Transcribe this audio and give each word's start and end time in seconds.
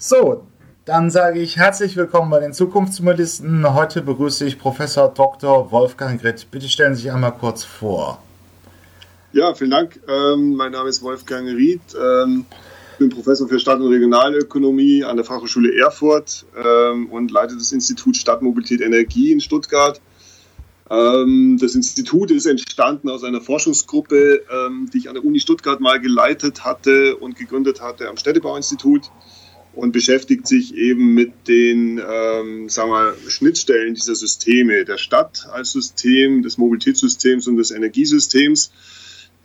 So, 0.00 0.46
dann 0.84 1.10
sage 1.10 1.40
ich 1.40 1.56
herzlich 1.56 1.96
willkommen 1.96 2.30
bei 2.30 2.38
den 2.38 2.52
Zukunftsmodellisten. 2.52 3.74
Heute 3.74 4.00
begrüße 4.00 4.46
ich 4.46 4.56
Professor 4.56 5.08
Dr. 5.08 5.72
Wolfgang 5.72 6.20
Gritt. 6.20 6.46
Bitte 6.52 6.68
stellen 6.68 6.94
Sie 6.94 7.02
sich 7.02 7.10
einmal 7.10 7.32
kurz 7.32 7.64
vor. 7.64 8.22
Ja, 9.32 9.52
vielen 9.54 9.72
Dank. 9.72 9.98
Ähm, 10.06 10.54
mein 10.54 10.70
Name 10.70 10.88
ist 10.88 11.02
Wolfgang 11.02 11.48
Ried. 11.48 11.80
Ähm, 12.00 12.46
bin 13.00 13.10
Professor 13.10 13.48
für 13.48 13.58
Stadt- 13.58 13.80
und 13.80 13.88
Regionalökonomie 13.88 15.02
an 15.02 15.16
der 15.16 15.24
Fachhochschule 15.24 15.76
Erfurt 15.76 16.46
ähm, 16.56 17.10
und 17.10 17.32
leite 17.32 17.56
das 17.56 17.72
Institut 17.72 18.16
Stadtmobilität 18.16 18.80
Energie 18.80 19.32
in 19.32 19.40
Stuttgart. 19.40 20.00
Ähm, 20.90 21.58
das 21.60 21.74
Institut 21.74 22.30
ist 22.30 22.46
entstanden 22.46 23.10
aus 23.10 23.24
einer 23.24 23.40
Forschungsgruppe, 23.40 24.42
ähm, 24.48 24.88
die 24.94 24.98
ich 24.98 25.08
an 25.08 25.14
der 25.14 25.24
Uni 25.24 25.40
Stuttgart 25.40 25.80
mal 25.80 25.98
geleitet 25.98 26.64
hatte 26.64 27.16
und 27.16 27.34
gegründet 27.34 27.80
hatte 27.80 28.08
am 28.08 28.16
Städtebauinstitut 28.16 29.10
und 29.74 29.92
beschäftigt 29.92 30.46
sich 30.46 30.74
eben 30.74 31.14
mit 31.14 31.32
den 31.46 31.98
ähm, 31.98 32.68
sagen 32.68 32.90
wir, 32.90 33.14
Schnittstellen 33.28 33.94
dieser 33.94 34.14
Systeme, 34.14 34.84
der 34.84 34.98
Stadt 34.98 35.46
als 35.52 35.72
System, 35.72 36.42
des 36.42 36.58
Mobilitätssystems 36.58 37.46
und 37.46 37.56
des 37.56 37.70
Energiesystems, 37.70 38.72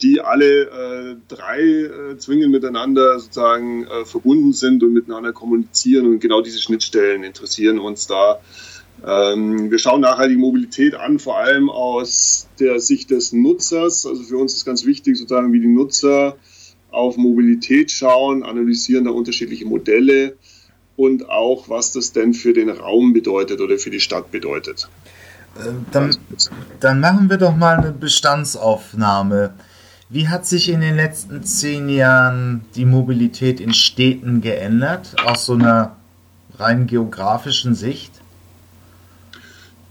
die 0.01 0.21
alle 0.21 0.63
äh, 0.63 1.15
drei 1.27 1.59
äh, 1.59 2.17
zwingend 2.17 2.51
miteinander 2.51 3.20
sozusagen 3.20 3.85
äh, 3.85 4.05
verbunden 4.05 4.53
sind 4.53 4.84
und 4.84 4.93
miteinander 4.93 5.34
kommunizieren 5.34 6.07
und 6.07 6.20
genau 6.20 6.41
diese 6.41 6.59
Schnittstellen 6.59 7.23
interessieren 7.23 7.79
uns 7.79 8.07
da. 8.07 8.40
Ähm, 9.05 9.70
wir 9.70 9.79
schauen 9.79 10.01
nachhaltige 10.01 10.40
Mobilität 10.40 10.95
an, 10.95 11.20
vor 11.20 11.37
allem 11.37 11.70
aus 11.70 12.48
der 12.59 12.79
Sicht 12.79 13.12
des 13.12 13.34
Nutzers. 13.34 14.05
Also 14.05 14.23
für 14.23 14.37
uns 14.37 14.53
ist 14.53 14.65
ganz 14.65 14.85
wichtig, 14.85 15.17
sozusagen, 15.17 15.51
wie 15.51 15.59
die 15.59 15.67
Nutzer 15.67 16.37
auf 16.93 17.17
Mobilität 17.17 17.91
schauen, 17.91 18.43
analysieren 18.43 19.05
da 19.05 19.11
unterschiedliche 19.11 19.65
Modelle 19.65 20.38
und 20.95 21.29
auch, 21.29 21.70
was 21.70 21.91
das 21.91 22.11
denn 22.11 22.34
für 22.34 22.53
den 22.53 22.70
Raum 22.70 23.13
bedeutet 23.13 23.59
oder 23.61 23.77
für 23.77 23.89
die 23.89 23.99
Stadt 23.99 24.31
bedeutet. 24.31 24.90
Äh, 25.57 25.70
dann, 25.91 26.15
dann 26.79 26.99
machen 26.99 27.29
wir 27.29 27.37
doch 27.37 27.55
mal 27.55 27.77
eine 27.77 27.91
Bestandsaufnahme. 27.91 29.53
Wie 30.09 30.27
hat 30.27 30.45
sich 30.45 30.70
in 30.70 30.81
den 30.81 30.95
letzten 30.95 31.43
zehn 31.43 31.90
Jahren 31.90 32.65
die 32.76 32.85
Mobilität 32.85 33.59
in 33.59 33.73
Städten 33.73 34.41
geändert, 34.41 35.15
aus 35.25 35.48
so 35.48 35.53
einer 35.53 35.96
rein 36.59 36.85
geografischen 36.85 37.73
Sicht? 37.73 38.12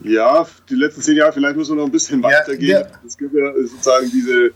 Ja, 0.04 0.46
die 0.68 0.74
letzten 0.74 1.02
zehn 1.02 1.16
Jahre, 1.16 1.32
vielleicht 1.32 1.56
muss 1.56 1.68
man 1.68 1.78
noch 1.78 1.86
ein 1.86 1.92
bisschen 1.92 2.22
weitergehen. 2.22 2.70
Ja, 2.70 2.80
ja. 2.80 2.86
Es 3.04 3.18
gibt 3.18 3.34
ja 3.34 3.52
sozusagen 3.66 4.10
diese 4.12 4.52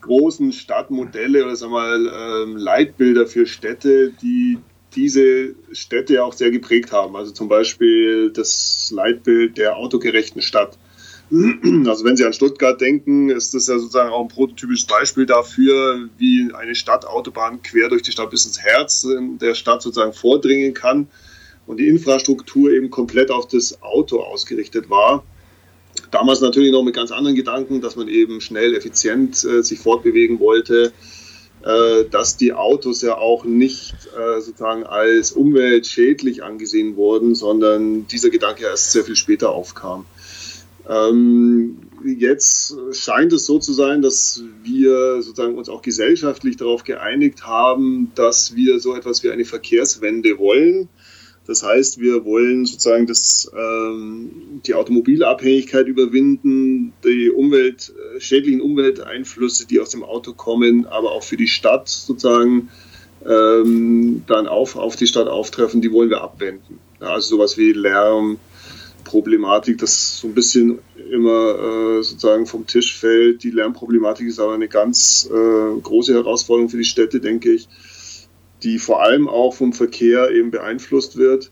großen 0.00 0.52
Stadtmodelle 0.52 1.44
oder 1.44 1.56
sagen 1.56 1.72
wir 1.72 1.80
mal 1.80 2.44
ähm, 2.44 2.56
Leitbilder 2.56 3.26
für 3.26 3.46
Städte, 3.46 4.12
die 4.22 4.58
diese 4.94 5.54
Städte 5.72 6.24
auch 6.24 6.32
sehr 6.32 6.50
geprägt 6.50 6.92
haben. 6.92 7.16
Also 7.16 7.30
zum 7.32 7.48
Beispiel 7.48 8.30
das 8.30 8.90
Leitbild 8.94 9.56
der 9.58 9.76
autogerechten 9.76 10.42
Stadt. 10.42 10.78
Also 11.86 12.04
wenn 12.04 12.16
Sie 12.16 12.24
an 12.24 12.32
Stuttgart 12.32 12.80
denken, 12.80 13.30
ist 13.30 13.54
das 13.54 13.68
ja 13.68 13.78
sozusagen 13.78 14.10
auch 14.10 14.22
ein 14.22 14.28
prototypisches 14.28 14.86
Beispiel 14.86 15.26
dafür, 15.26 16.08
wie 16.18 16.50
eine 16.52 16.74
Stadtautobahn 16.74 17.62
quer 17.62 17.88
durch 17.88 18.02
die 18.02 18.10
Stadt 18.10 18.30
bis 18.30 18.46
ins 18.46 18.60
Herz 18.60 19.06
der 19.40 19.54
Stadt 19.54 19.80
sozusagen 19.80 20.12
vordringen 20.12 20.74
kann 20.74 21.06
und 21.68 21.76
die 21.76 21.86
Infrastruktur 21.86 22.72
eben 22.72 22.90
komplett 22.90 23.30
auf 23.30 23.46
das 23.46 23.80
Auto 23.80 24.18
ausgerichtet 24.20 24.90
war. 24.90 25.22
Damals 26.10 26.40
natürlich 26.40 26.72
noch 26.72 26.82
mit 26.82 26.94
ganz 26.94 27.12
anderen 27.12 27.36
Gedanken, 27.36 27.80
dass 27.80 27.96
man 27.96 28.08
eben 28.08 28.40
schnell, 28.40 28.74
effizient 28.74 29.44
äh, 29.44 29.62
sich 29.62 29.78
fortbewegen 29.78 30.40
wollte, 30.40 30.92
äh, 31.62 32.04
dass 32.10 32.36
die 32.36 32.52
Autos 32.52 33.02
ja 33.02 33.16
auch 33.16 33.44
nicht 33.44 33.94
äh, 34.18 34.40
sozusagen 34.40 34.84
als 34.84 35.32
umweltschädlich 35.32 36.42
angesehen 36.42 36.96
wurden, 36.96 37.34
sondern 37.34 38.06
dieser 38.08 38.30
Gedanke 38.30 38.64
erst 38.64 38.92
sehr 38.92 39.04
viel 39.04 39.16
später 39.16 39.50
aufkam. 39.50 40.06
Ähm, 40.88 41.76
jetzt 42.04 42.74
scheint 42.92 43.32
es 43.32 43.46
so 43.46 43.58
zu 43.58 43.72
sein, 43.72 44.02
dass 44.02 44.42
wir 44.62 45.22
sozusagen 45.22 45.56
uns 45.56 45.68
auch 45.68 45.82
gesellschaftlich 45.82 46.56
darauf 46.56 46.82
geeinigt 46.84 47.46
haben, 47.46 48.10
dass 48.14 48.56
wir 48.56 48.80
so 48.80 48.96
etwas 48.96 49.22
wie 49.22 49.30
eine 49.30 49.44
Verkehrswende 49.44 50.38
wollen. 50.38 50.88
Das 51.46 51.62
heißt, 51.62 51.98
wir 51.98 52.24
wollen 52.24 52.66
sozusagen 52.66 53.06
das, 53.06 53.50
ähm, 53.56 54.60
die 54.66 54.74
Automobilabhängigkeit 54.74 55.86
überwinden, 55.86 56.92
die 57.04 57.30
Umwelt, 57.30 57.92
äh, 58.16 58.20
schädlichen 58.20 58.60
Umwelteinflüsse, 58.60 59.66
die 59.66 59.80
aus 59.80 59.90
dem 59.90 60.04
Auto 60.04 60.32
kommen, 60.32 60.86
aber 60.86 61.12
auch 61.12 61.22
für 61.22 61.36
die 61.36 61.48
Stadt 61.48 61.88
sozusagen 61.88 62.68
ähm, 63.26 64.22
dann 64.26 64.46
auf, 64.46 64.76
auf 64.76 64.96
die 64.96 65.06
Stadt 65.06 65.28
auftreffen, 65.28 65.80
die 65.80 65.92
wollen 65.92 66.10
wir 66.10 66.22
abwenden. 66.22 66.78
Ja, 67.00 67.14
also 67.14 67.36
sowas 67.36 67.56
wie 67.56 67.72
Lärm, 67.72 68.38
Problematik, 69.04 69.78
das 69.78 70.18
so 70.18 70.28
ein 70.28 70.34
bisschen 70.34 70.78
immer 71.10 71.98
äh, 71.98 72.02
sozusagen 72.02 72.46
vom 72.46 72.66
Tisch 72.66 72.96
fällt. 72.96 73.42
Die 73.42 73.50
Lärmproblematik 73.50 74.28
ist 74.28 74.38
aber 74.38 74.54
eine 74.54 74.68
ganz 74.68 75.28
äh, 75.28 75.80
große 75.80 76.14
Herausforderung 76.14 76.68
für 76.68 76.76
die 76.76 76.84
Städte, 76.84 77.18
denke 77.18 77.50
ich 77.50 77.66
die 78.62 78.78
vor 78.78 79.02
allem 79.02 79.28
auch 79.28 79.54
vom 79.54 79.72
Verkehr 79.72 80.30
eben 80.30 80.50
beeinflusst 80.50 81.16
wird. 81.16 81.50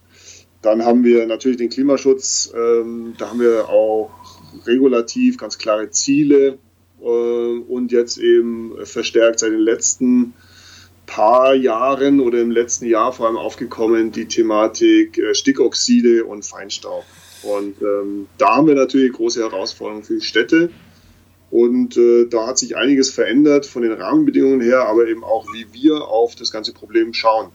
Dann 0.63 0.85
haben 0.85 1.05
wir 1.05 1.27
natürlich 1.27 1.59
den 1.59 1.71
Klimaschutz, 1.71 2.53
ähm, 2.55 3.15
da 3.19 3.31
haben 3.31 3.41
wir 3.41 3.69
auch 3.69 4.11
regulativ 4.67 5.39
ganz 5.39 5.59
klare 5.59 5.91
Ziele 5.91 6.59
äh, 7.01 7.05
und 7.05 7.93
jetzt 7.93 8.19
eben 8.19 8.75
verstärkt 8.85 9.39
seit 9.41 9.53
den 9.53 9.61
letzten 9.61 10.35
paar 11.07 11.55
Jahren 11.55 12.21
oder 12.21 12.41
im 12.41 12.51
letzten 12.51 12.87
Jahr 12.87 13.13
vor 13.13 13.27
allem 13.27 13.37
aufgekommen 13.37 14.13
die 14.13 14.27
Thematik 14.27 15.19
äh, 15.19 15.35
Stickoxide 15.35 16.25
und 16.25 16.45
Feinstaub. 16.45 17.05
Und 17.43 17.81
ähm, 17.83 18.27
da 18.37 18.57
haben 18.57 18.67
wir 18.67 18.75
natürlich 18.75 19.13
große 19.13 19.41
Herausforderungen 19.41 20.05
für 20.05 20.17
die 20.17 20.25
Städte. 20.25 20.71
Und 21.51 21.97
äh, 21.97 22.27
da 22.29 22.47
hat 22.47 22.59
sich 22.59 22.77
einiges 22.77 23.11
verändert 23.11 23.65
von 23.65 23.83
den 23.83 23.93
Rahmenbedingungen 23.93 24.61
her, 24.61 24.87
aber 24.87 25.07
eben 25.07 25.25
auch, 25.25 25.47
wie 25.55 25.67
wir 25.73 26.09
auf 26.09 26.35
das 26.35 26.51
ganze 26.51 26.73
Problem 26.73 27.15
schauen. 27.15 27.49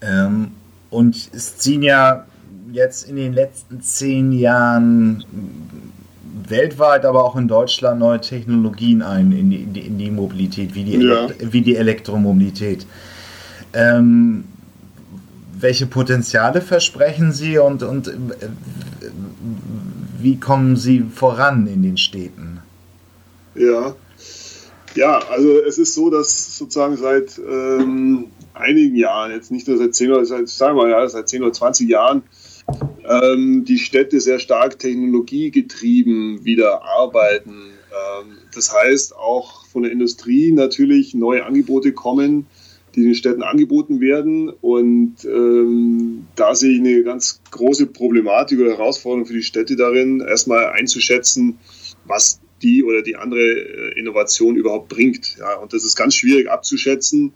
Ähm, 0.00 0.52
und 0.90 1.30
es 1.32 1.58
ziehen 1.58 1.82
ja 1.82 2.26
jetzt 2.72 3.08
in 3.08 3.16
den 3.16 3.32
letzten 3.32 3.82
zehn 3.82 4.32
Jahren 4.32 5.24
weltweit, 6.48 7.04
aber 7.04 7.24
auch 7.24 7.36
in 7.36 7.48
Deutschland 7.48 8.00
neue 8.00 8.20
Technologien 8.20 9.02
ein 9.02 9.32
in 9.32 9.50
die, 9.50 9.62
in 9.62 9.72
die, 9.72 9.80
in 9.80 9.98
die 9.98 10.10
Mobilität, 10.10 10.74
wie 10.74 10.84
die, 10.84 10.96
ja. 10.96 11.28
wie 11.40 11.62
die 11.62 11.76
Elektromobilität. 11.76 12.86
Ähm, 13.72 14.44
welche 15.58 15.86
Potenziale 15.86 16.60
versprechen 16.60 17.32
Sie 17.32 17.58
und, 17.58 17.82
und 17.82 18.08
äh, 18.08 18.12
wie 20.20 20.38
kommen 20.38 20.76
Sie 20.76 21.00
voran 21.00 21.66
in 21.66 21.82
den 21.82 21.96
Städten? 21.96 22.60
Ja. 23.54 23.96
Ja, 24.94 25.18
also 25.28 25.58
es 25.58 25.78
ist 25.78 25.94
so, 25.94 26.08
dass 26.08 26.56
sozusagen 26.56 26.96
seit 26.96 27.38
ähm, 27.38 28.26
einigen 28.54 28.94
Jahren, 28.94 29.32
jetzt 29.32 29.50
nicht 29.50 29.66
nur 29.66 29.76
seit 29.76 29.94
10 29.94 30.12
oder 30.12 30.24
seit, 30.24 30.48
sagen 30.48 30.76
wir, 30.76 30.88
ja, 30.88 31.08
seit 31.08 31.28
10 31.28 31.42
oder 31.42 31.52
20 31.52 31.88
Jahren, 31.88 32.22
ähm, 33.04 33.64
die 33.64 33.78
Städte 33.78 34.20
sehr 34.20 34.38
stark 34.38 34.78
technologiegetrieben 34.78 36.44
wieder 36.44 36.84
arbeiten. 36.84 37.72
Ähm, 37.90 38.38
das 38.54 38.72
heißt, 38.72 39.16
auch 39.16 39.66
von 39.66 39.82
der 39.82 39.90
Industrie 39.90 40.52
natürlich 40.52 41.14
neue 41.14 41.44
Angebote 41.44 41.92
kommen, 41.92 42.46
die 42.94 43.02
den 43.02 43.16
Städten 43.16 43.42
angeboten 43.42 44.00
werden. 44.00 44.48
Und 44.48 45.24
ähm, 45.24 46.26
da 46.36 46.54
sehe 46.54 46.72
ich 46.72 46.80
eine 46.80 47.02
ganz 47.02 47.40
große 47.50 47.86
Problematik 47.86 48.60
oder 48.60 48.70
Herausforderung 48.70 49.26
für 49.26 49.34
die 49.34 49.42
Städte 49.42 49.74
darin, 49.74 50.20
erstmal 50.20 50.66
einzuschätzen, 50.66 51.58
was 52.06 52.40
die 52.64 52.82
oder 52.82 53.02
die 53.02 53.16
andere 53.16 53.40
äh, 53.40 53.98
Innovation 53.98 54.56
überhaupt 54.56 54.88
bringt. 54.88 55.36
Ja, 55.38 55.56
und 55.58 55.72
das 55.72 55.84
ist 55.84 55.94
ganz 55.94 56.14
schwierig 56.14 56.50
abzuschätzen, 56.50 57.34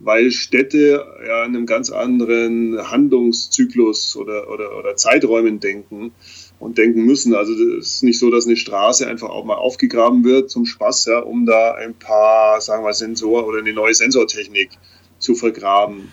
weil 0.00 0.30
Städte 0.32 1.06
ja 1.26 1.44
in 1.44 1.56
einem 1.56 1.66
ganz 1.66 1.90
anderen 1.90 2.90
Handlungszyklus 2.90 4.16
oder, 4.16 4.50
oder, 4.50 4.76
oder 4.76 4.96
Zeiträumen 4.96 5.60
denken 5.60 6.12
und 6.58 6.78
denken 6.78 7.04
müssen. 7.04 7.34
Also 7.34 7.52
es 7.52 7.96
ist 7.96 8.02
nicht 8.02 8.18
so, 8.18 8.30
dass 8.30 8.46
eine 8.46 8.56
Straße 8.56 9.06
einfach 9.06 9.30
auch 9.30 9.44
mal 9.44 9.56
aufgegraben 9.56 10.24
wird 10.24 10.50
zum 10.50 10.66
Spaß, 10.66 11.06
ja, 11.06 11.20
um 11.20 11.46
da 11.46 11.74
ein 11.74 11.94
paar, 11.94 12.60
sagen 12.60 12.84
wir, 12.84 12.92
Sensoren 12.92 13.44
oder 13.44 13.60
eine 13.60 13.72
neue 13.72 13.94
Sensortechnik 13.94 14.70
zu 15.18 15.34
vergraben 15.34 16.10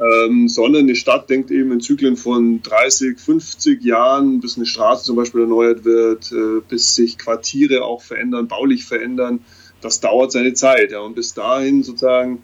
ähm, 0.00 0.48
sondern 0.48 0.84
eine 0.84 0.96
Stadt 0.96 1.28
denkt 1.28 1.50
eben 1.50 1.72
in 1.72 1.80
Zyklen 1.80 2.16
von 2.16 2.62
30, 2.62 3.18
50 3.18 3.84
Jahren, 3.84 4.40
bis 4.40 4.56
eine 4.56 4.64
Straße 4.64 5.04
zum 5.04 5.16
Beispiel 5.16 5.42
erneuert 5.42 5.84
wird, 5.84 6.32
äh, 6.32 6.60
bis 6.66 6.94
sich 6.94 7.18
Quartiere 7.18 7.84
auch 7.84 8.00
verändern, 8.00 8.48
baulich 8.48 8.84
verändern. 8.84 9.40
Das 9.82 10.00
dauert 10.00 10.32
seine 10.32 10.54
Zeit. 10.54 10.92
Ja. 10.92 11.00
Und 11.00 11.16
bis 11.16 11.34
dahin 11.34 11.82
sozusagen 11.82 12.42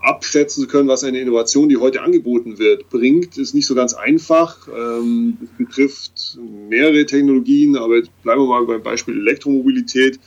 abschätzen 0.00 0.62
zu 0.62 0.68
können, 0.68 0.88
was 0.88 1.04
eine 1.04 1.20
Innovation, 1.20 1.68
die 1.68 1.76
heute 1.76 2.02
angeboten 2.02 2.58
wird, 2.58 2.88
bringt, 2.88 3.36
ist 3.36 3.54
nicht 3.54 3.66
so 3.66 3.74
ganz 3.74 3.92
einfach. 3.92 4.68
Ähm, 4.68 5.36
betrifft 5.58 6.38
mehrere 6.68 7.04
Technologien, 7.04 7.76
aber 7.76 7.96
jetzt 7.96 8.10
bleiben 8.22 8.40
wir 8.40 8.46
mal 8.46 8.64
beim 8.64 8.82
Beispiel 8.82 9.18
Elektromobilität. 9.18 10.18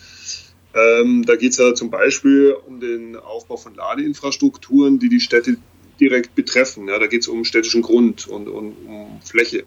Ähm, 0.73 1.23
da 1.25 1.35
geht 1.35 1.51
es 1.51 1.57
ja 1.57 1.73
zum 1.73 1.89
Beispiel 1.89 2.55
um 2.67 2.79
den 2.79 3.15
Aufbau 3.15 3.57
von 3.57 3.75
Ladeinfrastrukturen, 3.75 4.99
die 4.99 5.09
die 5.09 5.19
Städte 5.19 5.57
direkt 6.01 6.35
betreffen. 6.35 6.87
Ja, 6.87 6.99
da 6.99 7.07
geht 7.07 7.21
es 7.21 7.27
um 7.27 7.45
städtischen 7.45 7.81
Grund 7.81 8.27
und, 8.27 8.47
und 8.47 8.73
um 8.87 9.21
Fläche. 9.23 9.63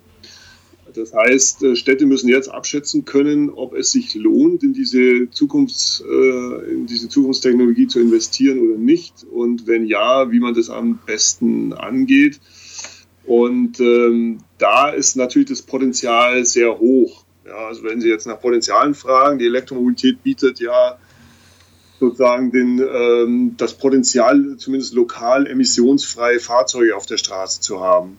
Das 0.94 1.12
heißt, 1.12 1.62
äh, 1.62 1.76
Städte 1.76 2.06
müssen 2.06 2.28
jetzt 2.28 2.48
abschätzen 2.48 3.04
können, 3.04 3.50
ob 3.50 3.74
es 3.74 3.92
sich 3.92 4.14
lohnt, 4.14 4.62
in 4.62 4.72
diese, 4.72 5.28
Zukunfts, 5.30 6.04
äh, 6.06 6.72
in 6.72 6.86
diese 6.86 7.08
Zukunftstechnologie 7.08 7.88
zu 7.88 8.00
investieren 8.00 8.60
oder 8.60 8.78
nicht. 8.78 9.24
Und 9.30 9.66
wenn 9.66 9.86
ja, 9.86 10.30
wie 10.30 10.40
man 10.40 10.54
das 10.54 10.70
am 10.70 11.00
besten 11.04 11.72
angeht. 11.72 12.40
Und 13.24 13.80
ähm, 13.80 14.38
da 14.58 14.90
ist 14.90 15.16
natürlich 15.16 15.48
das 15.48 15.62
Potenzial 15.62 16.44
sehr 16.44 16.78
hoch. 16.78 17.24
Ja, 17.46 17.68
also 17.68 17.82
wenn 17.84 18.00
Sie 18.00 18.08
jetzt 18.08 18.26
nach 18.26 18.40
Potenzialen 18.40 18.94
fragen, 18.94 19.38
die 19.38 19.46
Elektromobilität 19.46 20.22
bietet 20.22 20.60
ja 20.60 20.98
sozusagen 22.00 22.50
den, 22.50 22.80
ähm, 22.80 23.54
das 23.56 23.74
Potenzial, 23.74 24.56
zumindest 24.58 24.94
lokal 24.94 25.46
emissionsfreie 25.46 26.40
Fahrzeuge 26.40 26.96
auf 26.96 27.06
der 27.06 27.18
Straße 27.18 27.60
zu 27.60 27.80
haben. 27.80 28.18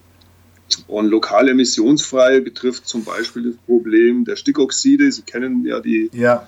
Und 0.87 1.07
lokal 1.07 1.47
emissionsfrei 1.49 2.39
betrifft 2.39 2.87
zum 2.87 3.03
Beispiel 3.03 3.43
das 3.43 3.55
Problem 3.65 4.25
der 4.25 4.35
Stickoxide. 4.35 5.11
Sie 5.11 5.21
kennen 5.21 5.63
ja 5.65 5.79
die, 5.79 6.09
ja. 6.11 6.47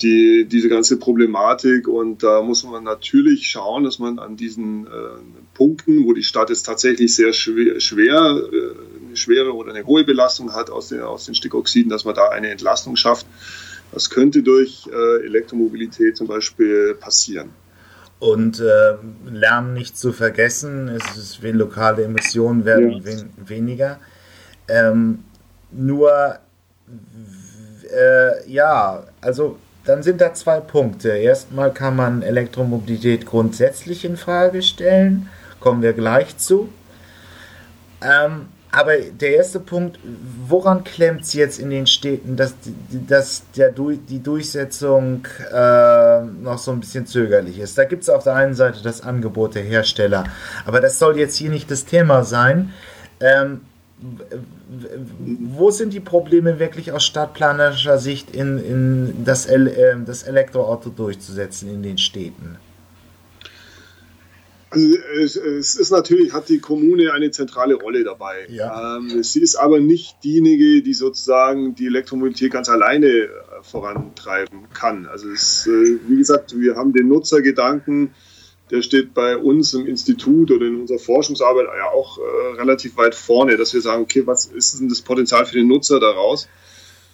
die 0.00 0.46
diese 0.46 0.70
ganze 0.70 0.98
Problematik 0.98 1.86
und 1.86 2.22
da 2.22 2.40
muss 2.42 2.64
man 2.64 2.82
natürlich 2.82 3.48
schauen, 3.48 3.84
dass 3.84 3.98
man 3.98 4.18
an 4.18 4.36
diesen 4.36 4.86
äh, 4.86 4.90
Punkten, 5.52 6.06
wo 6.06 6.14
die 6.14 6.22
Stadt 6.22 6.48
jetzt 6.48 6.62
tatsächlich 6.62 7.14
sehr 7.14 7.34
schwer, 7.34 7.78
schwer 7.78 8.42
äh, 8.50 9.06
eine 9.06 9.16
schwere 9.16 9.54
oder 9.54 9.74
eine 9.74 9.84
hohe 9.84 10.04
Belastung 10.04 10.54
hat 10.54 10.70
aus 10.70 10.88
den, 10.88 11.02
aus 11.02 11.26
den 11.26 11.34
Stickoxiden, 11.34 11.90
dass 11.90 12.06
man 12.06 12.14
da 12.14 12.30
eine 12.30 12.48
Entlastung 12.48 12.96
schafft. 12.96 13.26
Das 13.92 14.08
könnte 14.10 14.42
durch 14.42 14.88
äh, 14.90 15.24
Elektromobilität 15.26 16.16
zum 16.16 16.26
Beispiel 16.26 16.94
passieren. 16.94 17.50
Und 18.18 18.60
äh, 18.60 18.94
Lärm 19.30 19.74
nicht 19.74 19.98
zu 19.98 20.12
vergessen, 20.12 20.88
es 20.88 21.16
ist, 21.16 21.42
lokale 21.42 22.04
Emissionen 22.04 22.64
werden 22.64 22.92
ja. 22.92 23.04
wen, 23.04 23.30
weniger. 23.36 23.98
Ähm, 24.68 25.24
nur, 25.72 26.38
äh, 27.90 28.50
ja, 28.50 29.04
also 29.20 29.58
dann 29.84 30.02
sind 30.02 30.20
da 30.20 30.32
zwei 30.34 30.60
Punkte. 30.60 31.08
Erstmal 31.08 31.74
kann 31.74 31.96
man 31.96 32.22
Elektromobilität 32.22 33.26
grundsätzlich 33.26 34.04
in 34.04 34.16
Frage 34.16 34.62
stellen, 34.62 35.28
kommen 35.58 35.82
wir 35.82 35.92
gleich 35.92 36.38
zu. 36.38 36.68
Ähm, 38.00 38.46
aber 38.72 38.96
der 38.96 39.36
erste 39.36 39.60
Punkt, 39.60 39.98
woran 40.48 40.82
klemmt 40.82 41.22
es 41.22 41.34
jetzt 41.34 41.60
in 41.60 41.68
den 41.68 41.86
Städten, 41.86 42.36
dass, 42.36 42.54
dass 43.06 43.42
der, 43.54 43.70
die 43.70 44.22
Durchsetzung 44.22 45.26
äh, 45.52 46.22
noch 46.22 46.56
so 46.56 46.70
ein 46.72 46.80
bisschen 46.80 47.06
zögerlich 47.06 47.58
ist? 47.58 47.76
Da 47.76 47.84
gibt 47.84 48.02
es 48.02 48.08
auf 48.08 48.24
der 48.24 48.34
einen 48.34 48.54
Seite 48.54 48.82
das 48.82 49.02
Angebot 49.02 49.54
der 49.54 49.62
Hersteller, 49.62 50.24
aber 50.64 50.80
das 50.80 50.98
soll 50.98 51.18
jetzt 51.18 51.36
hier 51.36 51.50
nicht 51.50 51.70
das 51.70 51.84
Thema 51.84 52.24
sein. 52.24 52.72
Ähm, 53.20 53.60
wo 55.18 55.70
sind 55.70 55.92
die 55.92 56.00
Probleme 56.00 56.58
wirklich 56.58 56.92
aus 56.92 57.04
stadtplanerischer 57.04 57.98
Sicht 57.98 58.34
in, 58.34 58.58
in 58.58 59.24
das, 59.24 59.46
äh, 59.46 59.96
das 60.04 60.22
Elektroauto 60.22 60.88
durchzusetzen 60.88 61.68
in 61.68 61.82
den 61.82 61.98
Städten? 61.98 62.56
Also 64.72 64.96
es, 65.20 65.36
es, 65.36 65.74
ist 65.76 65.90
natürlich, 65.90 66.32
hat 66.32 66.48
die 66.48 66.58
Kommune 66.58 67.12
eine 67.12 67.30
zentrale 67.30 67.74
Rolle 67.74 68.04
dabei. 68.04 68.46
Ja. 68.48 68.96
Ähm, 68.96 69.22
sie 69.22 69.42
ist 69.42 69.56
aber 69.56 69.80
nicht 69.80 70.24
diejenige, 70.24 70.82
die 70.82 70.94
sozusagen 70.94 71.74
die 71.74 71.86
Elektromobilität 71.86 72.52
ganz 72.52 72.70
alleine 72.70 73.06
äh, 73.06 73.28
vorantreiben 73.62 74.70
kann. 74.72 75.04
Also 75.04 75.28
es, 75.28 75.66
äh, 75.66 75.98
wie 76.08 76.16
gesagt, 76.16 76.58
wir 76.58 76.76
haben 76.76 76.94
den 76.94 77.08
Nutzergedanken, 77.08 78.14
der 78.70 78.80
steht 78.80 79.12
bei 79.12 79.36
uns 79.36 79.74
im 79.74 79.86
Institut 79.86 80.50
oder 80.50 80.66
in 80.66 80.80
unserer 80.80 80.98
Forschungsarbeit 80.98 81.66
ja 81.76 81.90
auch 81.90 82.16
äh, 82.18 82.56
relativ 82.56 82.96
weit 82.96 83.14
vorne, 83.14 83.58
dass 83.58 83.74
wir 83.74 83.82
sagen, 83.82 84.02
okay, 84.02 84.26
was 84.26 84.46
ist 84.46 84.80
denn 84.80 84.88
das 84.88 85.02
Potenzial 85.02 85.44
für 85.44 85.56
den 85.56 85.68
Nutzer 85.68 86.00
daraus? 86.00 86.48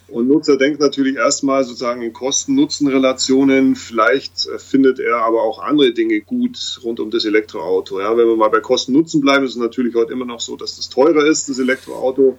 Und 0.08 0.26
Nutzer 0.26 0.56
denkt 0.56 0.81
natürlich 0.81 1.16
erstmal 1.16 1.64
sozusagen 1.64 2.00
in 2.00 2.14
Kosten-Nutzen-Relationen. 2.14 3.76
Vielleicht 3.76 4.46
äh, 4.46 4.58
findet 4.58 4.99
er 5.00 5.19
aber 5.19 5.43
auch 5.43 5.58
andere 5.58 5.93
Dinge 5.93 6.20
gut 6.22 6.81
rund 6.82 6.99
um 6.99 7.10
das 7.10 7.26
Elektroauto. 7.26 8.00
Ja, 8.00 8.16
wenn 8.16 8.26
wir 8.26 8.37
mal 8.37 8.49
bei 8.49 8.60
Kosten-Nutzen 8.60 9.20
bleiben, 9.20 9.44
ist 9.44 9.52
es 9.52 9.56
natürlich 9.56 9.94
heute 9.94 10.12
immer 10.12 10.25
noch 10.25 10.40
so, 10.40 10.56
dass 10.56 10.76
das 10.76 10.88
teurer 10.88 11.26
ist, 11.26 11.50
das 11.50 11.58
Elektroauto, 11.58 12.38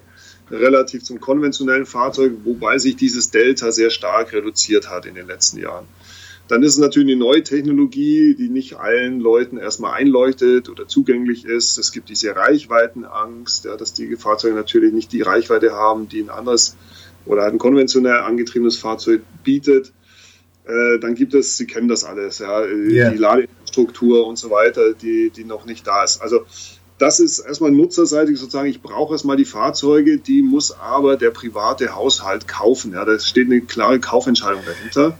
relativ 0.49 1.03
zum 1.03 1.19
konventionellen 1.19 1.85
Fahrzeug, 1.85 2.33
wobei 2.43 2.79
sich 2.79 2.95
dieses 2.95 3.29
Delta 3.29 3.71
sehr 3.71 3.91
stark 3.91 4.33
reduziert 4.33 4.89
hat 4.89 5.05
in 5.05 5.13
den 5.13 5.27
letzten 5.27 5.59
Jahren. 5.59 5.85
Dann 6.47 6.63
ist 6.63 6.73
es 6.73 6.79
natürlich 6.79 7.09
eine 7.09 7.19
neue 7.19 7.43
Technologie, 7.43 8.33
die 8.33 8.49
nicht 8.49 8.77
allen 8.77 9.19
Leuten 9.19 9.57
erstmal 9.57 9.93
einleuchtet 9.93 10.67
oder 10.67 10.87
zugänglich 10.87 11.45
ist. 11.45 11.77
Es 11.77 11.91
gibt 11.91 12.09
diese 12.09 12.35
Reichweitenangst, 12.35 13.65
ja, 13.65 13.77
dass 13.77 13.93
die 13.93 14.15
Fahrzeuge 14.15 14.55
natürlich 14.55 14.91
nicht 14.91 15.11
die 15.13 15.21
Reichweite 15.21 15.73
haben, 15.73 16.09
die 16.09 16.21
ein 16.21 16.31
anderes 16.31 16.75
oder 17.29 17.45
ein 17.45 17.59
konventionell 17.59 18.17
angetriebenes 18.17 18.77
Fahrzeug 18.77 19.21
bietet, 19.43 19.93
äh, 20.65 20.99
dann 20.99 21.15
gibt 21.15 21.33
es, 21.33 21.57
Sie 21.57 21.67
kennen 21.67 21.87
das 21.87 22.03
alles, 22.03 22.39
ja, 22.39 22.65
yeah. 22.65 23.11
die 23.11 23.17
Ladeinfrastruktur 23.17 24.27
und 24.27 24.37
so 24.37 24.49
weiter, 24.49 24.93
die, 24.93 25.29
die 25.29 25.45
noch 25.45 25.65
nicht 25.65 25.85
da 25.87 26.03
ist. 26.03 26.21
Also 26.21 26.45
das 26.97 27.19
ist 27.19 27.39
erstmal 27.39 27.71
nutzerseitig 27.71 28.37
sozusagen, 28.37 28.67
ich 28.67 28.81
brauche 28.81 29.13
erstmal 29.13 29.37
die 29.37 29.45
Fahrzeuge, 29.45 30.17
die 30.17 30.41
muss 30.41 30.71
aber 30.71 31.15
der 31.15 31.29
private 31.29 31.95
Haushalt 31.95 32.47
kaufen. 32.47 32.93
Ja, 32.93 33.05
da 33.05 33.17
steht 33.19 33.47
eine 33.47 33.61
klare 33.61 33.99
Kaufentscheidung 33.99 34.63
dahinter. 34.65 35.17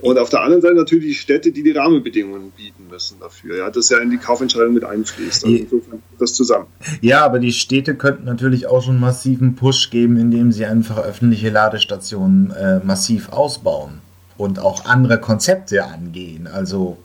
Und 0.00 0.18
auf 0.18 0.28
der 0.28 0.42
anderen 0.42 0.60
Seite 0.60 0.74
natürlich 0.74 1.06
die 1.06 1.14
Städte, 1.14 1.52
die 1.52 1.62
die 1.62 1.70
Rahmenbedingungen 1.70 2.50
bieten 2.50 2.88
müssen 2.90 3.18
dafür. 3.18 3.56
Ja, 3.56 3.70
das 3.70 3.88
ja 3.88 3.98
in 3.98 4.10
die 4.10 4.18
Kaufentscheidung 4.18 4.74
mit 4.74 4.84
einfließt. 4.84 5.44
Also 5.44 5.56
insofern 5.56 6.02
das 6.18 6.34
zusammen. 6.34 6.66
Ja, 7.00 7.24
aber 7.24 7.38
die 7.38 7.52
Städte 7.52 7.94
könnten 7.94 8.24
natürlich 8.24 8.66
auch 8.66 8.82
schon 8.82 9.00
massiven 9.00 9.56
Push 9.56 9.90
geben, 9.90 10.18
indem 10.18 10.52
sie 10.52 10.66
einfach 10.66 10.98
öffentliche 10.98 11.48
Ladestationen 11.48 12.50
äh, 12.50 12.80
massiv 12.84 13.30
ausbauen 13.30 14.00
und 14.36 14.58
auch 14.58 14.84
andere 14.84 15.18
Konzepte 15.18 15.84
angehen. 15.84 16.46
Also 16.46 16.98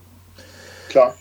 klar. 0.90 1.16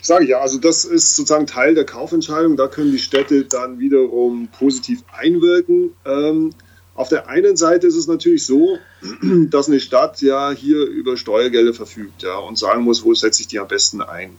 Sage 0.00 0.24
ich 0.24 0.30
ja, 0.30 0.38
also 0.38 0.58
das 0.58 0.84
ist 0.84 1.16
sozusagen 1.16 1.46
Teil 1.46 1.74
der 1.74 1.84
Kaufentscheidung. 1.84 2.56
Da 2.56 2.68
können 2.68 2.92
die 2.92 2.98
Städte 2.98 3.44
dann 3.44 3.78
wiederum 3.78 4.48
positiv 4.56 5.02
einwirken. 5.12 5.90
Ähm, 6.06 6.50
auf 6.98 7.08
der 7.08 7.28
einen 7.28 7.56
Seite 7.56 7.86
ist 7.86 7.94
es 7.94 8.08
natürlich 8.08 8.44
so, 8.44 8.78
dass 9.50 9.68
eine 9.68 9.78
Stadt 9.78 10.20
ja 10.20 10.50
hier 10.50 10.84
über 10.84 11.16
Steuergelder 11.16 11.72
verfügt 11.72 12.24
ja, 12.24 12.36
und 12.38 12.58
sagen 12.58 12.82
muss, 12.82 13.04
wo 13.04 13.14
setze 13.14 13.40
ich 13.40 13.46
die 13.46 13.60
am 13.60 13.68
besten 13.68 14.02
ein. 14.02 14.30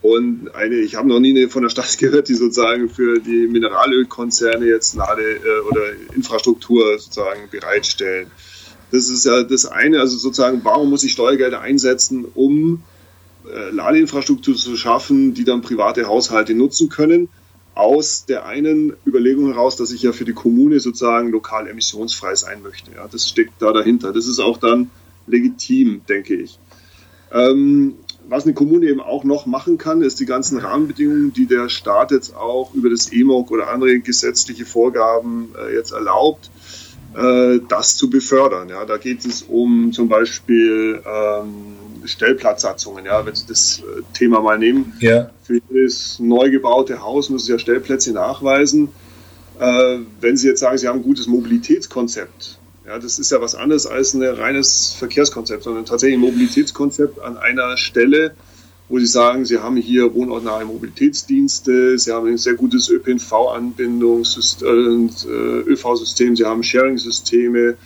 Und 0.00 0.54
eine, 0.54 0.76
ich 0.76 0.94
habe 0.94 1.08
noch 1.08 1.18
nie 1.18 1.30
eine 1.30 1.48
von 1.48 1.64
der 1.64 1.68
Stadt 1.68 1.98
gehört, 1.98 2.28
die 2.28 2.34
sozusagen 2.34 2.88
für 2.88 3.18
die 3.18 3.48
Mineralölkonzerne 3.48 4.66
jetzt 4.66 4.94
Lade- 4.94 5.40
äh, 5.44 5.68
oder 5.68 5.80
Infrastruktur 6.14 6.96
sozusagen 6.96 7.50
bereitstellen. 7.50 8.30
Das 8.92 9.08
ist 9.08 9.26
ja 9.26 9.42
das 9.42 9.66
eine, 9.66 9.98
also 9.98 10.16
sozusagen, 10.16 10.60
warum 10.62 10.90
muss 10.90 11.02
ich 11.02 11.10
Steuergelder 11.10 11.60
einsetzen, 11.60 12.24
um 12.24 12.84
äh, 13.52 13.74
Ladeinfrastruktur 13.74 14.54
zu 14.54 14.76
schaffen, 14.76 15.34
die 15.34 15.44
dann 15.44 15.60
private 15.60 16.06
Haushalte 16.06 16.54
nutzen 16.54 16.88
können? 16.88 17.28
Aus 17.80 18.26
der 18.26 18.44
einen 18.44 18.92
Überlegung 19.06 19.46
heraus, 19.46 19.74
dass 19.76 19.90
ich 19.90 20.02
ja 20.02 20.12
für 20.12 20.26
die 20.26 20.34
Kommune 20.34 20.80
sozusagen 20.80 21.30
lokal 21.30 21.66
emissionsfrei 21.66 22.34
sein 22.34 22.60
möchte. 22.62 22.90
Ja, 22.94 23.08
das 23.10 23.26
steckt 23.26 23.54
da 23.60 23.72
dahinter. 23.72 24.12
Das 24.12 24.26
ist 24.26 24.38
auch 24.38 24.58
dann 24.58 24.90
legitim, 25.26 26.02
denke 26.06 26.34
ich. 26.34 26.58
Ähm, 27.32 27.94
was 28.28 28.44
eine 28.44 28.52
Kommune 28.52 28.86
eben 28.86 29.00
auch 29.00 29.24
noch 29.24 29.46
machen 29.46 29.78
kann, 29.78 30.02
ist 30.02 30.20
die 30.20 30.26
ganzen 30.26 30.58
Rahmenbedingungen, 30.58 31.32
die 31.32 31.46
der 31.46 31.70
Staat 31.70 32.10
jetzt 32.10 32.36
auch 32.36 32.74
über 32.74 32.90
das 32.90 33.10
EMOG 33.10 33.50
oder 33.50 33.70
andere 33.70 33.98
gesetzliche 34.00 34.66
Vorgaben 34.66 35.48
äh, 35.58 35.74
jetzt 35.74 35.92
erlaubt, 35.92 36.50
äh, 37.16 37.60
das 37.66 37.96
zu 37.96 38.10
befördern. 38.10 38.68
Ja, 38.68 38.84
da 38.84 38.98
geht 38.98 39.24
es 39.24 39.40
um 39.42 39.92
zum 39.92 40.10
Beispiel 40.10 41.02
ähm, 41.06 41.76
Stellplatzsatzungen, 42.04 43.06
ja, 43.06 43.24
wenn 43.24 43.34
Sie 43.34 43.46
das 43.46 43.80
äh, 43.80 44.02
Thema 44.14 44.40
mal 44.40 44.58
nehmen. 44.58 44.92
Ja. 45.00 45.30
Für 45.42 45.60
jedes 45.70 46.18
neu 46.18 46.50
gebaute 46.50 47.02
Haus 47.02 47.30
müssen 47.30 47.46
Sie 47.46 47.52
ja 47.52 47.58
Stellplätze 47.58 48.12
nachweisen. 48.12 48.88
Äh, 49.58 49.98
wenn 50.20 50.36
Sie 50.36 50.48
jetzt 50.48 50.60
sagen, 50.60 50.76
Sie 50.78 50.88
haben 50.88 51.00
ein 51.00 51.04
gutes 51.04 51.26
Mobilitätskonzept, 51.26 52.58
ja, 52.86 52.98
das 52.98 53.18
ist 53.18 53.30
ja 53.30 53.40
was 53.40 53.54
anderes 53.54 53.86
als 53.86 54.14
ein 54.14 54.22
reines 54.22 54.94
Verkehrskonzept, 54.98 55.62
sondern 55.62 55.84
tatsächlich 55.84 56.18
ein 56.18 56.22
Mobilitätskonzept 56.22 57.20
an 57.20 57.36
einer 57.36 57.76
Stelle, 57.76 58.34
wo 58.88 58.98
Sie 58.98 59.06
sagen, 59.06 59.44
Sie 59.44 59.58
haben 59.58 59.76
hier 59.76 60.14
wohnortnahe 60.14 60.64
Mobilitätsdienste, 60.64 61.98
Sie 61.98 62.10
haben 62.10 62.26
ein 62.26 62.38
sehr 62.38 62.54
gutes 62.54 62.88
ÖPNV-Anbindungssystem, 62.88 65.10
äh, 65.28 65.60
ÖV-System, 65.70 66.34
Sie 66.34 66.44
haben 66.44 66.64
Sharing-Systeme 66.64 67.76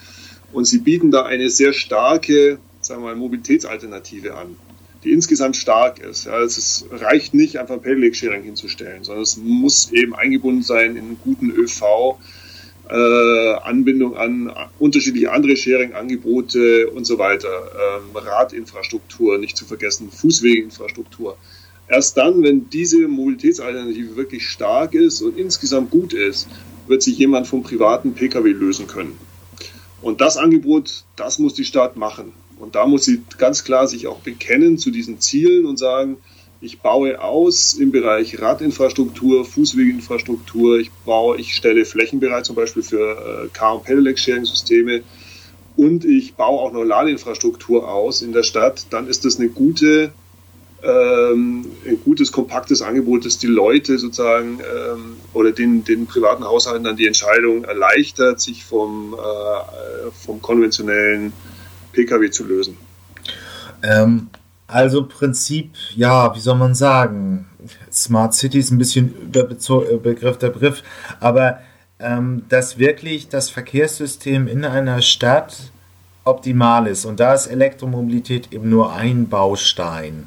und 0.52 0.64
Sie 0.64 0.78
bieten 0.78 1.10
da 1.10 1.24
eine 1.24 1.50
sehr 1.50 1.74
starke 1.74 2.58
sagen 2.84 3.02
wir 3.02 3.10
mal, 3.10 3.16
Mobilitätsalternative 3.16 4.34
an, 4.34 4.56
die 5.02 5.12
insgesamt 5.12 5.56
stark 5.56 5.98
ist. 5.98 6.26
Ja, 6.26 6.40
es 6.40 6.86
reicht 6.90 7.34
nicht, 7.34 7.58
einfach 7.58 7.80
Pedelec-Sharing 7.80 8.42
hinzustellen, 8.42 9.04
sondern 9.04 9.22
es 9.22 9.36
muss 9.36 9.92
eben 9.92 10.14
eingebunden 10.14 10.62
sein 10.62 10.96
in 10.96 11.04
einen 11.04 11.18
guten 11.22 11.50
ÖV, 11.50 12.18
äh, 12.90 13.54
Anbindung 13.62 14.16
an 14.16 14.52
unterschiedliche 14.78 15.32
andere 15.32 15.56
Sharing-Angebote 15.56 16.90
und 16.90 17.06
so 17.06 17.18
weiter, 17.18 17.48
ähm, 17.48 18.14
Radinfrastruktur, 18.14 19.38
nicht 19.38 19.56
zu 19.56 19.64
vergessen, 19.64 20.10
Fußweginfrastruktur. 20.10 21.38
Erst 21.88 22.16
dann, 22.16 22.42
wenn 22.42 22.68
diese 22.70 23.08
Mobilitätsalternative 23.08 24.16
wirklich 24.16 24.46
stark 24.46 24.94
ist 24.94 25.22
und 25.22 25.38
insgesamt 25.38 25.90
gut 25.90 26.12
ist, 26.12 26.48
wird 26.86 27.02
sich 27.02 27.18
jemand 27.18 27.46
vom 27.46 27.62
privaten 27.62 28.14
Pkw 28.14 28.50
lösen 28.50 28.86
können. 28.86 29.18
Und 30.02 30.20
das 30.20 30.36
Angebot, 30.36 31.04
das 31.16 31.38
muss 31.38 31.54
die 31.54 31.64
Stadt 31.64 31.96
machen. 31.96 32.32
Und 32.58 32.74
da 32.74 32.86
muss 32.86 33.04
sie 33.04 33.22
ganz 33.38 33.64
klar 33.64 33.86
sich 33.86 34.06
auch 34.06 34.20
bekennen 34.20 34.78
zu 34.78 34.90
diesen 34.90 35.20
Zielen 35.20 35.66
und 35.66 35.78
sagen, 35.78 36.18
ich 36.60 36.80
baue 36.80 37.20
aus 37.20 37.74
im 37.74 37.92
Bereich 37.92 38.40
Radinfrastruktur, 38.40 39.44
Fußweginfrastruktur, 39.44 40.78
ich 40.78 40.90
baue, 41.04 41.36
ich 41.38 41.54
stelle 41.54 41.84
Flächen 41.84 42.20
bereit, 42.20 42.46
zum 42.46 42.56
Beispiel 42.56 42.82
für 42.82 43.44
äh, 43.44 43.48
Car- 43.52 43.76
und 43.76 43.84
Pedelec-Sharing-Systeme. 43.84 45.02
Und 45.76 46.04
ich 46.04 46.34
baue 46.36 46.60
auch 46.60 46.72
noch 46.72 46.84
Ladeinfrastruktur 46.84 47.88
aus 47.90 48.22
in 48.22 48.32
der 48.32 48.44
Stadt, 48.44 48.86
dann 48.90 49.08
ist 49.08 49.24
das 49.24 49.38
eine 49.38 49.48
gute 49.48 50.12
ähm, 50.84 51.64
ein 51.86 51.98
gutes, 52.04 52.30
kompaktes 52.30 52.82
Angebot, 52.82 53.24
das 53.24 53.38
die 53.38 53.46
Leute 53.46 53.98
sozusagen 53.98 54.60
ähm, 54.60 55.16
oder 55.32 55.52
den, 55.52 55.84
den 55.84 56.06
privaten 56.06 56.44
Haushalten 56.44 56.84
dann 56.84 56.96
die 56.96 57.06
Entscheidung 57.06 57.64
erleichtert, 57.64 58.40
sich 58.40 58.64
vom, 58.64 59.14
äh, 59.14 60.10
vom 60.24 60.42
konventionellen 60.42 61.32
Pkw 61.94 62.30
zu 62.30 62.44
lösen. 62.44 62.76
Ähm, 63.82 64.28
also 64.66 65.06
Prinzip, 65.06 65.72
ja, 65.94 66.34
wie 66.34 66.40
soll 66.40 66.56
man 66.56 66.74
sagen, 66.74 67.46
Smart 67.92 68.34
City 68.34 68.58
ist 68.58 68.70
ein 68.70 68.78
bisschen 68.78 69.14
Überbegriff 69.32 70.38
der 70.38 70.50
Begriff, 70.50 70.82
aber 71.20 71.60
ähm, 71.98 72.42
dass 72.48 72.78
wirklich 72.78 73.28
das 73.28 73.50
Verkehrssystem 73.50 74.48
in 74.48 74.64
einer 74.64 75.00
Stadt 75.00 75.70
optimal 76.24 76.86
ist 76.86 77.04
und 77.04 77.20
da 77.20 77.34
ist 77.34 77.46
Elektromobilität 77.46 78.52
eben 78.52 78.68
nur 78.68 78.94
ein 78.94 79.28
Baustein. 79.28 80.26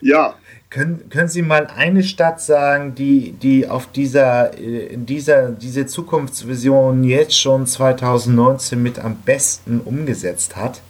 Ja. 0.00 0.34
Können, 0.70 1.08
können 1.08 1.28
Sie 1.28 1.40
mal 1.40 1.66
eine 1.74 2.02
Stadt 2.02 2.42
sagen, 2.42 2.94
die, 2.94 3.32
die 3.32 3.66
auf 3.66 3.90
dieser, 3.90 4.52
äh, 4.58 4.98
dieser, 4.98 5.50
diese 5.50 5.86
Zukunftsvision 5.86 7.04
jetzt 7.04 7.40
schon 7.40 7.66
2019 7.66 8.82
mit 8.82 8.98
am 8.98 9.16
besten 9.24 9.80
umgesetzt 9.82 10.56
hat? 10.56 10.82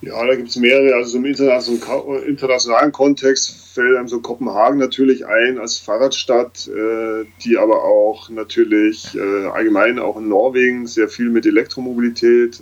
Ja, 0.00 0.26
da 0.26 0.34
gibt 0.34 0.48
es 0.48 0.56
mehrere. 0.56 0.96
Also 0.96 1.18
im 1.18 1.24
internationalen 1.24 2.90
Kontext 2.90 3.74
fällt 3.74 3.96
einem 3.96 4.08
so 4.08 4.20
Kopenhagen 4.20 4.80
natürlich 4.80 5.24
ein 5.24 5.58
als 5.58 5.78
Fahrradstadt, 5.78 6.66
äh, 6.66 7.26
die 7.44 7.56
aber 7.56 7.84
auch 7.84 8.28
natürlich 8.28 9.14
äh, 9.14 9.46
allgemein 9.46 10.00
auch 10.00 10.16
in 10.16 10.28
Norwegen 10.28 10.88
sehr 10.88 11.08
viel 11.08 11.30
mit 11.30 11.46
Elektromobilität 11.46 12.60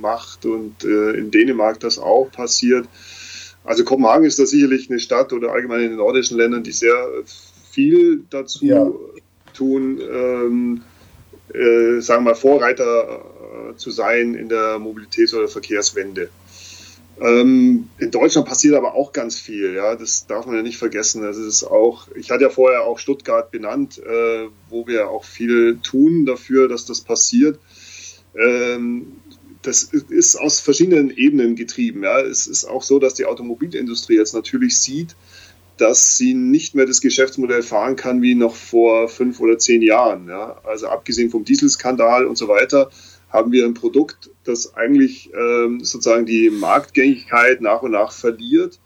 macht 0.00 0.46
und 0.46 0.84
in 0.84 1.30
Dänemark 1.30 1.80
das 1.80 1.98
auch 1.98 2.30
passiert. 2.30 2.86
Also 3.64 3.84
Kopenhagen 3.84 4.26
ist 4.26 4.38
da 4.38 4.46
sicherlich 4.46 4.90
eine 4.90 5.00
Stadt 5.00 5.32
oder 5.32 5.52
allgemein 5.52 5.80
in 5.80 5.88
den 5.90 5.96
nordischen 5.96 6.36
Ländern, 6.36 6.62
die 6.62 6.72
sehr 6.72 7.08
viel 7.70 8.22
dazu 8.30 8.64
ja. 8.66 8.92
tun, 9.54 10.00
ähm, 10.00 10.82
äh, 11.52 12.00
sagen 12.00 12.24
wir 12.24 12.30
mal, 12.30 12.34
Vorreiter 12.34 13.24
äh, 13.72 13.76
zu 13.76 13.90
sein 13.90 14.34
in 14.34 14.48
der 14.48 14.78
Mobilitäts- 14.78 15.34
oder 15.34 15.48
Verkehrswende. 15.48 16.28
Ähm, 17.20 17.88
in 17.98 18.10
Deutschland 18.10 18.46
passiert 18.46 18.74
aber 18.74 18.94
auch 18.94 19.12
ganz 19.12 19.38
viel, 19.38 19.74
ja, 19.74 19.94
das 19.94 20.26
darf 20.26 20.46
man 20.46 20.56
ja 20.56 20.62
nicht 20.62 20.78
vergessen. 20.78 21.22
Das 21.22 21.36
ist 21.36 21.62
auch, 21.64 22.08
ich 22.16 22.30
hatte 22.30 22.44
ja 22.44 22.50
vorher 22.50 22.84
auch 22.84 22.98
Stuttgart 22.98 23.50
benannt, 23.50 23.98
äh, 23.98 24.48
wo 24.68 24.86
wir 24.86 25.08
auch 25.08 25.24
viel 25.24 25.78
tun 25.82 26.26
dafür, 26.26 26.68
dass 26.68 26.86
das 26.86 27.00
passiert. 27.00 27.58
Ähm, 28.36 29.12
das 29.66 29.82
ist 29.82 30.36
aus 30.36 30.60
verschiedenen 30.60 31.10
Ebenen 31.10 31.56
getrieben. 31.56 32.02
Ja. 32.02 32.20
Es 32.20 32.46
ist 32.46 32.64
auch 32.64 32.82
so, 32.82 32.98
dass 32.98 33.14
die 33.14 33.26
Automobilindustrie 33.26 34.16
jetzt 34.16 34.34
natürlich 34.34 34.78
sieht, 34.78 35.16
dass 35.76 36.16
sie 36.16 36.34
nicht 36.34 36.74
mehr 36.74 36.86
das 36.86 37.00
Geschäftsmodell 37.00 37.62
fahren 37.62 37.96
kann 37.96 38.22
wie 38.22 38.34
noch 38.34 38.54
vor 38.54 39.08
fünf 39.08 39.40
oder 39.40 39.58
zehn 39.58 39.82
Jahren. 39.82 40.28
Ja. 40.28 40.60
Also 40.64 40.88
abgesehen 40.88 41.30
vom 41.30 41.44
Dieselskandal 41.44 42.26
und 42.26 42.36
so 42.36 42.48
weiter 42.48 42.90
haben 43.30 43.50
wir 43.50 43.64
ein 43.64 43.74
Produkt, 43.74 44.30
das 44.44 44.76
eigentlich 44.76 45.30
ähm, 45.34 45.82
sozusagen 45.82 46.26
die 46.26 46.50
Marktgängigkeit 46.50 47.60
nach 47.60 47.82
und 47.82 47.90
nach 47.90 48.12
verliert, 48.12 48.78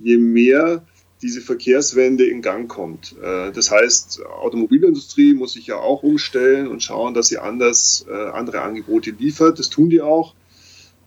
je 0.00 0.16
mehr 0.16 0.84
diese 1.22 1.40
Verkehrswende 1.40 2.26
in 2.26 2.42
Gang 2.42 2.68
kommt. 2.68 3.14
Äh, 3.22 3.52
das 3.52 3.70
heißt, 3.70 4.24
Automobilindustrie 4.26 5.34
muss 5.34 5.54
sich 5.54 5.66
ja 5.66 5.76
auch 5.76 6.02
umstellen 6.02 6.68
und 6.68 6.82
schauen, 6.82 7.14
dass 7.14 7.28
sie 7.28 7.38
anders 7.38 8.06
äh, 8.08 8.12
andere 8.12 8.62
Angebote 8.62 9.10
liefert. 9.10 9.58
Das 9.58 9.70
tun 9.70 9.90
die 9.90 10.00
auch. 10.00 10.34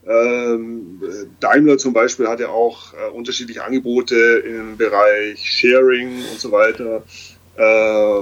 Ähm, 0.06 1.02
Daimler 1.40 1.76
zum 1.76 1.92
Beispiel 1.92 2.28
hat 2.28 2.40
ja 2.40 2.48
auch 2.48 2.94
äh, 2.94 3.10
unterschiedliche 3.10 3.62
Angebote 3.62 4.16
im 4.16 4.76
Bereich 4.76 5.38
Sharing 5.44 6.08
und 6.32 6.40
so 6.40 6.50
weiter. 6.52 7.02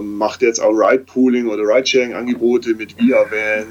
macht 0.03 0.41
jetzt 0.41 0.61
auch 0.61 0.73
Ride-Pooling 0.73 1.49
oder 1.49 1.63
Ride-Sharing-Angebote 1.63 2.75
mit 2.75 2.97
Via-Van. 2.97 3.67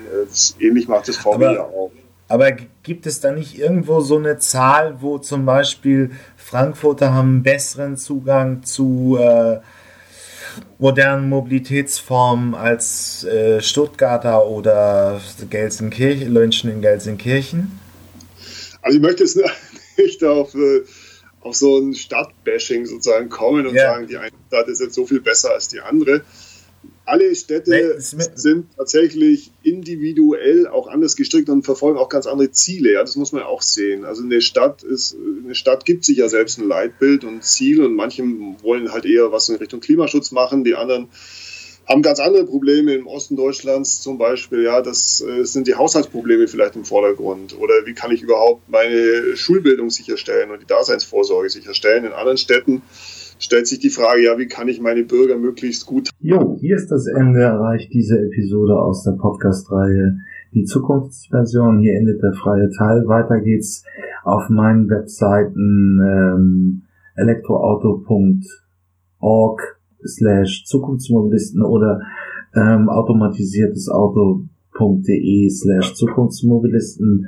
Ähnlich 0.60 0.88
macht 0.88 1.08
das 1.08 1.18
VW 1.18 1.56
ja 1.56 1.64
auch. 1.64 1.92
Aber 2.28 2.52
gibt 2.52 3.06
es 3.06 3.20
da 3.20 3.32
nicht 3.32 3.58
irgendwo 3.58 4.02
so 4.02 4.18
eine 4.18 4.40
Zahl, 4.40 5.02
wo 5.02 5.20
zum 5.20 5.46
Beispiel 5.46 6.12
Frankfurter 6.38 7.14
haben 7.14 7.44
besseren 7.44 7.98
Zugang 7.98 8.64
zu 8.64 9.18
äh, 9.20 9.60
modernen 10.80 11.30
Mobilitätsformen 11.30 12.56
als 12.56 13.24
äh, 13.26 13.62
Stuttgarter 13.62 14.48
oder 14.48 15.22
Gelsenkirchen, 15.50 16.34
München 16.34 16.72
in 16.72 16.82
Gelsenkirchen? 16.82 17.80
Also 18.82 18.98
ich 18.98 19.02
möchte 19.04 19.24
jetzt 19.24 19.40
nicht 19.98 20.24
auf, 20.24 20.56
äh, 20.56 20.82
auf 21.42 21.56
so 21.56 21.78
ein 21.78 21.94
Stadtbashing 21.94 22.88
sozusagen 22.88 23.30
kommen 23.30 23.68
und 23.68 23.76
ja. 23.76 23.94
sagen, 23.94 24.08
die 24.08 24.18
eine 24.18 24.32
Stadt 24.48 24.68
ist 24.68 24.82
jetzt 24.82 24.96
so 24.96 25.06
viel 25.06 25.22
besser 25.22 25.52
als 25.52 25.68
die 25.68 25.80
andere 25.80 26.24
alle 27.06 27.36
Städte 27.36 27.96
sind 28.00 28.68
tatsächlich 28.76 29.52
individuell 29.64 30.68
auch 30.68 30.88
anders 30.88 31.16
gestrickt 31.16 31.50
und 31.50 31.64
verfolgen 31.64 32.00
auch 32.00 32.10
ganz 32.10 32.26
andere 32.26 32.52
Ziele. 32.52 32.94
Ja, 32.94 33.02
das 33.02 33.16
muss 33.16 33.32
man 33.32 33.44
auch 33.44 33.62
sehen. 33.62 34.06
Also 34.06 34.24
eine 34.24 34.42
Stadt 34.42 34.84
ist, 34.84 35.16
eine 35.44 35.56
Stadt 35.56 35.86
gibt 35.86 36.06
sich 36.06 36.18
ja 36.18 36.30
selbst 36.30 36.58
ein 36.58 36.68
Leitbild 36.68 37.24
und 37.24 37.44
Ziel 37.44 37.84
und 37.84 37.96
manche 37.96 38.24
wollen 38.62 38.92
halt 38.92 39.06
eher 39.06 39.32
was 39.32 39.50
in 39.50 39.56
Richtung 39.56 39.80
Klimaschutz 39.80 40.32
machen, 40.32 40.64
die 40.64 40.76
anderen 40.76 41.10
haben 41.88 42.02
ganz 42.02 42.20
andere 42.20 42.46
Probleme 42.46 42.94
im 42.94 43.08
Osten 43.08 43.36
Deutschlands 43.36 44.02
zum 44.02 44.18
Beispiel. 44.18 44.64
Ja, 44.64 44.82
das 44.82 45.22
äh, 45.22 45.44
sind 45.44 45.68
die 45.68 45.76
Haushaltsprobleme 45.76 46.48
vielleicht 46.48 46.76
im 46.76 46.86
Vordergrund. 46.86 47.58
Oder 47.60 47.86
wie 47.86 47.94
kann 47.94 48.12
ich 48.12 48.22
überhaupt 48.22 48.68
meine 48.70 49.38
Schulbildung 49.38 49.90
sicherstellen 49.92 50.52
und 50.52 50.62
die 50.62 50.66
Daseinsvorsorge 50.66 51.50
sicherstellen? 51.50 52.06
In 52.06 52.14
anderen 52.14 52.38
Städten 52.38 52.82
stellt 53.46 53.68
sich 53.68 53.80
die 53.80 53.90
Frage, 53.90 54.24
ja, 54.24 54.38
wie 54.38 54.48
kann 54.48 54.68
ich 54.68 54.82
meine 54.82 55.04
Bürger 55.04 55.38
möglichst 55.38 55.86
gut. 55.86 56.10
Jo, 56.20 56.58
hier 56.60 56.76
ist 56.76 56.92
das 56.92 57.08
Ende 57.08 57.40
erreicht 57.42 57.94
diese 57.94 58.20
Episode 58.20 58.78
aus 58.78 59.04
der 59.04 59.12
Podcast-Reihe 59.12 60.18
Die 60.54 60.66
Zukunftsversion. 60.66 61.80
Hier 61.80 61.98
endet 61.98 62.22
der 62.24 62.34
freie 62.34 62.70
Teil. 62.72 63.08
Weiter 63.08 63.40
geht's 63.40 63.86
auf 64.24 64.50
meinen 64.50 64.90
Webseiten 64.90 66.02
ähm, 66.04 66.82
elektroauto.org 67.16 69.80
slash 70.04 70.66
Zukunftsmobilisten 70.66 71.62
oder 71.62 72.02
ähm, 72.56 72.90
automatisiertes 72.90 73.90
Auto.de 73.90 75.50
slash 75.50 75.94
Zukunftsmobilisten. 75.94 77.28